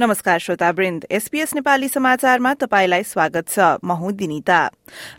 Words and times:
नमस्कार 0.00 0.38
श्रोतावृन्द 0.40 1.04
एसपीएस 1.10 1.52
नेपाली 1.54 1.88
समाचारमा 1.88 2.52
तपाईंलाई 2.60 3.02
स्वागत 3.04 3.48
छ। 3.48 3.84
म 3.84 3.92
हुँ 3.92 4.12
दिनिता। 4.16 4.60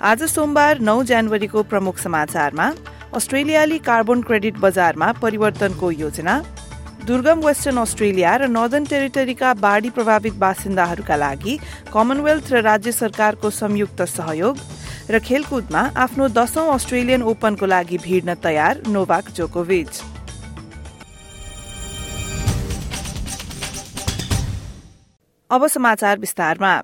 आज 0.01 0.23
सोमबार 0.25 0.79
नौ 0.81 1.03
जनवरीको 1.03 1.63
प्रमुख 1.63 1.97
समाचारमा 1.99 2.65
अस्ट्रेलियाली 3.13 3.77
कार्बन 3.79 4.21
क्रेडिट 4.25 4.57
बजारमा 4.57 5.11
परिवर्तनको 5.21 5.91
योजना 5.91 6.37
दुर्गम 7.05 7.45
वेस्टर्न 7.45 7.77
अस्ट्रेलिया 7.77 8.35
र 8.35 8.47
नर्दन 8.49 8.85
टेरिटरीका 8.89 9.53
बाढ़ी 9.61 9.89
प्रभावित 9.91 10.33
बासिन्दाहरूका 10.41 11.15
लागि 11.15 11.57
कमनवेल्थ 11.93 12.51
र 12.53 12.61
राज्य 12.65 12.91
सरकारको 12.93 13.49
संयुक्त 13.53 14.01
सहयोग 14.09 14.57
र 15.11 15.19
खेलकुदमा 15.21 15.81
आफ्नो 16.05 16.27
दशौं 16.33 16.65
अस्ट्रेलियन 16.73 17.21
ओपनको 17.29 17.65
लागि 17.67 17.97
भिड्न 18.01 18.33
तयार 18.41 18.81
नोभाक 18.89 19.29
जोकोभिच। 19.37 20.01
अब 25.51 25.67
समाचार 25.67 26.19
विस्तारमा। 26.19 26.81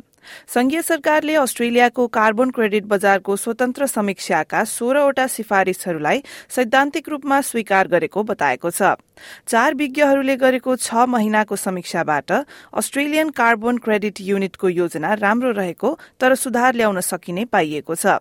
संघीय 0.48 0.82
सरकारले 0.82 1.36
अस्ट्रेलियाको 1.38 2.06
कार्बन 2.08 2.50
क्रेडिट 2.50 2.86
बजारको 2.86 3.36
स्वतन्त्र 3.36 3.86
समीक्षाका 3.88 4.64
सोह्रवटा 4.68 5.28
सिफारिशहरूलाई 5.28 6.22
सैद्धान्तिक 6.50 7.10
रूपमा 7.10 7.40
स्वीकार 7.42 7.88
गरेको 7.88 8.24
बताएको 8.24 8.70
छ। 8.70 9.00
चार 9.48 9.74
विज्ञहरूले 9.74 10.36
गरेको 10.36 10.76
छ 10.78 11.08
महिनाको 11.08 11.56
समीक्षाबाट 11.56 12.32
अस्ट्रेलियन 12.74 13.30
कार्बन 13.32 13.78
क्रेडिट 13.78 14.20
युनिटको 14.22 14.70
योजना 14.70 15.14
राम्रो 15.16 15.52
रहेको 15.54 15.98
तर 16.20 16.36
सुधार 16.36 16.76
ल्याउन 16.76 17.00
सकिने 17.02 17.46
पाइएको 17.48 17.96
छ। 17.96 18.20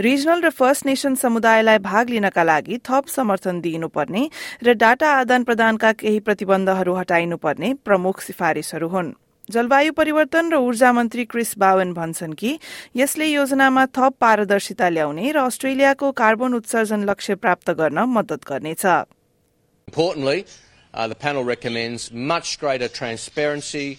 रिजनल 0.00 0.42
र 0.42 0.50
फर्स्ट 0.50 0.86
नेशन 0.86 1.14
समुदायलाई 1.14 1.78
भाग 1.80 2.10
लिनका 2.10 2.42
लागि 2.42 2.78
थप 2.84 3.08
समर्थन 3.08 3.60
दिइनुपर्ने 3.60 4.28
र 4.64 4.74
डाटा 4.74 5.12
आदान 5.14 5.44
प्रदानका 5.44 5.92
केही 5.94 6.20
प्रतिबन्धहरू 6.20 6.94
हटाइनुपर्ने 6.94 7.72
प्रमुख 7.84 8.20
सिफारिशहरू 8.20 8.88
हुन्। 8.88 9.12
जलवायु 9.50 9.92
परिवर्तन 9.96 10.50
र 10.52 10.56
ऊर्जा 10.60 10.92
मन्त्री 10.92 11.24
क्रिस 11.32 11.56
बावन 11.58 11.92
भन्छन् 11.94 12.34
कि 12.40 12.50
यसले 12.96 13.26
योजनामा 13.26 13.84
थप 13.96 14.14
पारदर्शिता 14.20 14.88
ल्याउने 14.88 15.30
र 15.32 15.38
अस्ट्रेलियाको 15.48 16.10
कार्बन 16.20 16.54
उत्सर्जन 16.54 17.04
लक्ष्य 17.10 17.34
प्राप्त 17.44 17.70
गर्न 17.80 17.98
मद्दत 18.16 18.44
गर्नेछ 18.50 18.84
Importantly, 19.88 20.44
uh, 20.94 21.06
the 21.08 21.14
panel 21.14 21.44
recommends 21.44 22.12
much 22.12 22.58
greater 22.60 22.88
transparency, 22.88 23.98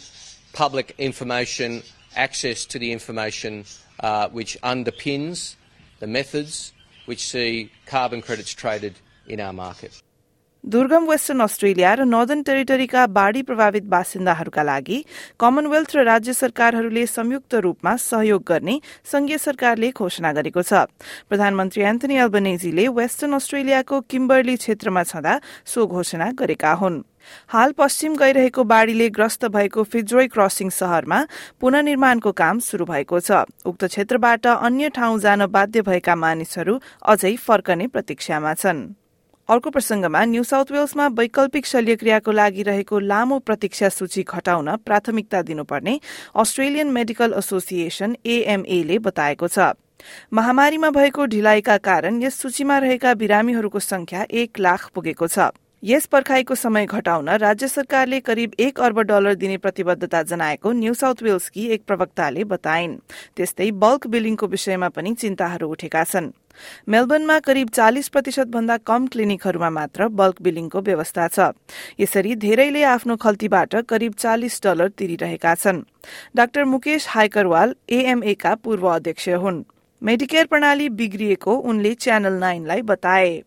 public 0.53 0.94
information, 1.00 1.81
access 2.16 2.66
to 2.66 2.78
the 2.78 2.91
information 2.91 3.66
uh, 4.00 4.30
which 4.30 4.58
underpins 4.61 5.56
the 6.00 6.08
methods 6.08 6.73
which 7.06 7.23
see 7.25 7.72
carbon 7.88 8.22
credits 8.22 8.53
traded 8.53 8.94
in 9.28 9.39
our 9.39 9.53
market. 9.53 10.02
दुर्गम 10.63 11.05
वेस्टर्न 11.07 11.39
अस्ट्रेलिया 11.39 11.93
र 11.93 12.03
नर्दन 12.03 12.41
टेरिटरीका 12.43 13.05
बाढ़ी 13.09 13.41
प्रभावित 13.41 13.83
बासिन्दाहरूका 13.89 14.63
लागि 14.63 14.97
कमनवेल्थ 15.39 15.95
र 15.95 16.03
राज्य 16.03 16.33
सरकारहरूले 16.35 17.05
संयुक्त 17.07 17.55
रूपमा 17.57 17.95
सहयोग 17.97 18.43
गर्ने 18.43 18.75
संघीय 19.07 19.38
सरकारले 19.39 19.89
घोषणा 19.89 20.31
गरेको 20.31 20.61
छ। 20.61 20.85
प्रधानमन्त्री 21.25 21.83
एन्थनी 21.83 22.17
अल्बनेजीले 22.19 22.88
वेस्टर्न 22.91 23.33
अस्ट्रेलियाको 23.33 24.01
किम्बर्ली 24.06 24.56
क्षेत्रमा 24.59 25.03
छँदा 25.03 25.39
सो 25.66 25.88
घोषणा 25.88 26.29
गरेका 26.38 26.73
हुन्। 26.75 27.01
हाल 27.50 27.72
पश्चिम 27.73 28.16
गइरहेको 28.19 28.63
बाढ़ीले 28.63 29.09
ग्रस्त 29.09 29.45
भएको 29.50 29.84
फिज्रोय 29.89 30.28
क्रसिङ 30.28 30.69
शहरमा 30.69 31.25
पुननिर्माणको 31.57 32.31
काम 32.35 32.59
शुरू 32.61 32.85
भएको 32.85 33.19
छ। 33.19 33.47
उक्त 33.66 33.89
क्षेत्रबाट 33.89 34.47
अन्य 34.47 34.89
ठाउँ 34.91 35.19
जान 35.19 35.45
बाध्य 35.50 35.81
भएका 35.81 36.16
मानिसहरू 36.16 36.79
अझै 37.07 37.35
फर्कने 37.39 37.88
प्रतीक्षामा 37.88 38.53
छन्। 38.53 39.09
अर्को 39.49 39.69
प्रसंगमा 39.69 40.23
न्यू 40.25 40.43
साउथ 40.43 40.71
वेल्समा 40.71 41.07
वैकल्पिक 41.17 41.65
शल्यक्रियाको 41.65 42.31
लागि 42.31 42.63
रहेको 42.63 42.99
लामो 43.01 43.37
प्रतीक्षा 43.39 43.89
सूची 43.89 44.23
घटाउन 44.23 44.75
प्राथमिकता 44.85 45.41
दिनुपर्ने 45.41 45.99
अस्ट्रेलियन 46.35 46.91
मेडिकल 46.93 47.33
एसोसिएशन 47.37 48.15
एएमए 48.25 48.97
बताएको 48.99 49.47
छ। 49.47 49.73
महामारीमा 50.33 50.89
भएको 50.91 51.25
ढिलाइका 51.25 51.77
कारण 51.79 52.21
यस 52.23 52.35
सूचीमा 52.41 52.77
रहेका 52.77 53.13
बिरामीहरूको 53.15 53.79
संख्या 53.81 54.25
एक 54.31 54.59
लाख 54.59 54.89
पुगेको 54.95 55.27
छ। 55.27 55.49
यस 55.83 56.05
पर्खाईको 56.05 56.55
समय 56.55 56.85
घटाउन 56.85 57.29
राज्य 57.39 57.67
सरकारले 57.67 58.19
करिब 58.19 58.53
एक 58.59 58.79
अर्ब 58.79 58.99
डलर 59.01 59.35
दिने 59.35 59.57
प्रतिबद्धता 59.57 60.21
जनाएको 60.23 60.71
न्यू 60.71 60.93
साउथ 60.93 61.23
वेल्सकी 61.23 61.66
एक 61.67 61.83
प्रवक्ताले 61.87 62.43
बताइन्। 62.43 62.97
त्यस्तै 63.35 63.69
बल्क 63.79 64.07
बिलिङको 64.07 64.47
विषयमा 64.47 64.89
पनि 64.89 65.13
चिन्ताहरू 65.16 65.69
उठेका 65.71 66.03
छन्। 66.03 66.31
मेलबर्नमा 66.90 67.40
करिब 67.40 67.70
चालिस 67.70 68.09
प्रतिशत 68.09 68.47
भन्दा 68.47 68.78
कम 68.78 69.08
क्लिनिकहरूमा 69.08 69.70
मात्र 69.70 70.08
बल्क 70.08 70.42
बिलिङको 70.42 70.81
व्यवस्था 70.81 71.28
छ। 71.28 71.40
यसरी 72.00 72.36
धेरैले 72.36 72.84
आफ्नो 72.84 73.16
खल्तीबाट 73.16 73.75
करिब 73.75 74.14
चालिस 74.14 74.62
डलर 74.64 74.90
तिरिरहेका 74.90 75.56
छन्। 75.56 75.84
डाक्टर 76.36 76.66
मुकेश 76.66 77.08
हाइकरवाल 77.09 77.75
एएमए 77.90 78.34
का 78.34 78.56
पूर्व 78.56 78.88
अध्यक्ष 78.88 79.30
हुन्। 79.30 79.64
मेडिकेयर 80.02 80.46
प्रणाली 80.46 80.90
बिग्रिएको 80.90 81.56
उनले 81.56 81.94
च्यानल 81.94 82.34
नाइनलाई 82.34 82.81
बताए। 82.81 83.44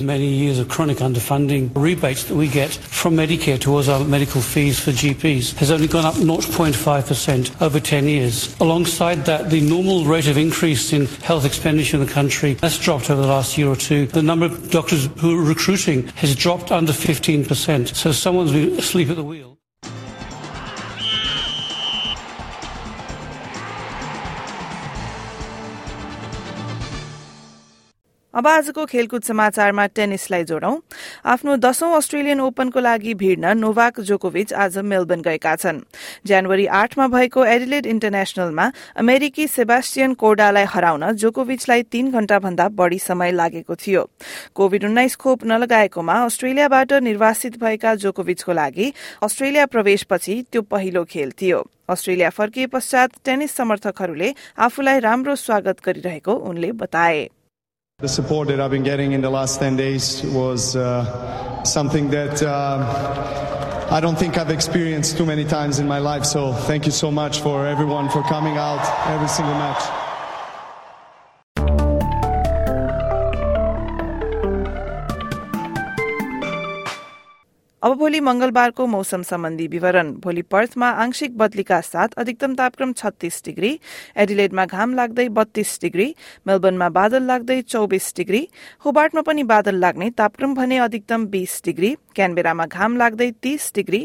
Many 0.00 0.28
years 0.28 0.60
of 0.60 0.68
chronic 0.68 0.98
underfunding, 0.98 1.72
rebates 1.74 2.22
that 2.22 2.36
we 2.36 2.46
get 2.46 2.70
from 2.70 3.16
Medicare 3.16 3.60
towards 3.60 3.88
our 3.88 4.04
medical 4.04 4.40
fees 4.40 4.78
for 4.78 4.92
GPs 4.92 5.56
has 5.56 5.72
only 5.72 5.88
gone 5.88 6.04
up 6.04 6.14
0.5% 6.14 7.60
over 7.60 7.80
10 7.80 8.04
years. 8.04 8.54
Alongside 8.60 9.24
that, 9.24 9.50
the 9.50 9.60
normal 9.60 10.04
rate 10.04 10.28
of 10.28 10.38
increase 10.38 10.92
in 10.92 11.06
health 11.06 11.44
expenditure 11.44 11.96
in 11.96 12.06
the 12.06 12.12
country 12.12 12.56
has 12.62 12.78
dropped 12.78 13.10
over 13.10 13.22
the 13.22 13.26
last 13.26 13.58
year 13.58 13.66
or 13.66 13.74
two. 13.74 14.06
The 14.06 14.22
number 14.22 14.46
of 14.46 14.70
doctors 14.70 15.08
who 15.18 15.36
are 15.36 15.42
recruiting 15.42 16.06
has 16.14 16.36
dropped 16.36 16.70
under 16.70 16.92
15%. 16.92 17.96
So 17.96 18.12
someone's 18.12 18.52
been 18.52 18.78
asleep 18.78 19.10
at 19.10 19.16
the 19.16 19.24
wheel. 19.24 19.57
अब 28.38 28.46
आजको 28.46 28.84
खेलकुद 28.86 29.22
समाचारमा 29.22 29.84
टेनिसलाई 29.98 30.44
जोडौं। 30.44 30.74
आफ्नो 31.26 31.56
दशौं 31.58 31.90
Australian 31.92 32.40
ओपनको 32.40 32.80
लागि 32.80 33.14
भिड्न 33.14 33.56
नोभाक 33.58 33.98
जोकोभिच 34.00 34.52
आज 34.54 34.76
Melbourne 34.78 35.20
गएका 35.20 35.54
छन्। 35.56 35.80
जनवरी 36.22 36.66
आठमा 36.70 37.06
भएको 37.08 37.44
एडिलेड 37.44 37.86
इन्टरनेशनलमा 37.88 38.66
अमेरिकी 38.96 39.46
सेबास्टियन 39.48 40.14
कोर्डालाई 40.14 40.64
हराउन 40.64 41.10
जोकोभिचलाई 41.18 41.82
तीन 41.90 42.10
घण्टा 42.10 42.38
भन्दा 42.38 42.68
बढ़ी 42.78 42.98
समय 42.98 43.32
लागेको 43.32 43.74
थियो। 43.74 44.02
कोविड 44.54 44.84
उन्नाइस 44.84 45.16
खोप 45.16 45.44
नलगाएकोमा 45.44 46.14
अस्ट्रेलियाबाट 46.24 46.92
निर्वासित 47.02 47.58
भएका 47.58 47.94
जोकोभिचको 47.96 48.52
लागि 48.52 48.92
अस्ट्रेलिया 49.22 49.66
प्रवेशपछि 49.66 50.36
त्यो 50.52 50.62
पहिलो 50.62 51.02
खेल 51.04 51.32
थियो। 51.42 51.64
अस्ट्रेलिया 51.90 52.30
फर्किए 52.30 52.66
पश्चात 52.70 53.18
टेनिस 53.24 53.56
समर्थकहरूले 53.56 54.32
आफूलाई 54.60 54.98
राम्रो 55.00 55.34
स्वागत 55.36 55.82
गरिरहेको 55.86 56.34
उनले 56.50 56.72
बताए। 56.78 57.28
The 58.00 58.06
support 58.06 58.46
that 58.46 58.60
I've 58.60 58.70
been 58.70 58.84
getting 58.84 59.10
in 59.10 59.22
the 59.22 59.28
last 59.28 59.58
10 59.58 59.74
days 59.74 60.22
was 60.22 60.76
uh, 60.76 61.64
something 61.64 62.10
that 62.10 62.40
uh, 62.40 63.88
I 63.90 63.98
don't 63.98 64.16
think 64.16 64.38
I've 64.38 64.50
experienced 64.50 65.16
too 65.16 65.26
many 65.26 65.44
times 65.44 65.80
in 65.80 65.88
my 65.88 65.98
life. 65.98 66.24
So 66.24 66.52
thank 66.52 66.86
you 66.86 66.92
so 66.92 67.10
much 67.10 67.40
for 67.40 67.66
everyone 67.66 68.08
for 68.08 68.22
coming 68.22 68.56
out 68.56 68.78
every 69.08 69.26
single 69.26 69.54
match. 69.54 70.07
अब 77.88 77.96
भोलि 77.96 78.18
मंगलबारको 78.20 78.86
मौसम 78.86 79.22
सम्बन्धी 79.22 79.66
विवरण। 79.66 80.10
भोलि 80.20 80.42
पर्थमा 80.44 80.88
आंशिक 81.02 81.36
बदलीका 81.38 81.80
साथ 81.80 82.14
अधिकतम 82.18 82.54
तापक्रम 82.54 82.92
छत्तीस 82.92 83.40
डिग्री 83.44 83.70
एडिलेडमा 84.16 84.64
घाम 84.66 84.94
लाग्दै 84.94 85.28
बत्तीस 85.38 85.78
डिग्री 85.82 86.06
मेलबर्नमा 86.46 86.88
बादल 86.98 87.22
लाग्दै 87.24 87.60
चौबिस 87.64 88.12
डिग्री 88.16 88.46
होबार्टमा 88.84 89.22
पनि 89.22 89.42
बादल 89.48 89.80
लाग्ने 89.80 90.10
तापक्रम 90.18 90.54
भने 90.54 90.78
अधिकतम 90.80 91.26
बीस 91.32 91.60
डिग्री 91.64 91.94
क्यानबेरामा 92.14 92.66
घाम 92.68 92.96
लाग्दै 92.96 93.30
तीस 93.42 93.72
डिग्री 93.74 94.02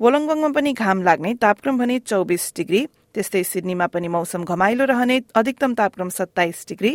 वोलङ्गङमा 0.00 0.48
पनि 0.56 0.72
घाम 0.74 1.02
लाग्ने 1.02 1.34
तापक्रम 1.42 1.78
भने 1.78 1.98
चौबिस 2.06 2.52
डिग्री 2.56 2.86
त्यस्तै 3.16 3.42
सिडनीमा 3.42 3.86
पनि 3.88 4.08
मौसम 4.12 4.44
घमाइलो 4.44 4.84
रहने 4.84 5.16
अधिकतम 5.34 5.74
तापक्रम 5.74 6.08
सत्ताइस 6.12 6.64
डिग्री 6.68 6.92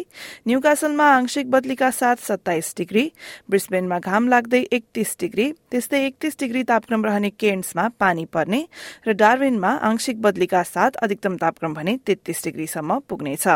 न्यूकासलमा 0.48 1.08
आंशिक 1.16 1.50
बदलीका 1.50 1.90
साथ 1.92 2.22
सत्ताइस 2.22 2.74
डिग्री 2.78 3.04
ब्रिस्बेनमा 3.50 3.98
घाम 4.00 4.28
लाग्दै 4.30 4.62
एकतीस 4.72 5.18
डिग्री 5.20 5.48
त्यस्तै 5.72 6.06
एकतीस 6.06 6.38
डिग्री 6.40 6.64
तापक्रम 6.70 7.06
रहने 7.06 7.30
केन्समा 7.42 7.88
पानी 7.98 8.26
पर्ने 8.30 8.62
र 9.08 9.18
डार्विनमा 9.18 9.72
आंशिक 9.82 10.22
बदलीका 10.22 10.64
साथ 10.64 11.02
अधिकतम 11.02 11.38
तापक्रम 11.42 11.74
भने 11.74 11.98
तेत्तीस 12.06 12.44
डिग्रीसम्म 12.44 13.00
पुग्नेछ। 13.10 13.48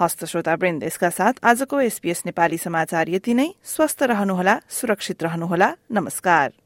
हस्त 0.00 0.24
श्रोता 0.24 0.54
वृन्द 0.56 0.84
यसका 0.84 1.10
साथ 1.12 1.44
आजको 1.44 1.80
एसपीएस 1.80 2.22
नेपाली 2.26 2.58
समाचार 2.58 3.08
यति 3.10 3.34
नै। 3.34 3.48
स्वस्थ 3.64 4.02
रहनुहोला 4.02 4.60
सुरक्षित 4.70 5.22
रहनुहोला। 5.22 5.74
नमस्कार। 5.92 6.65